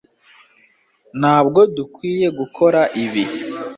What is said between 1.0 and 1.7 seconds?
Ntabwo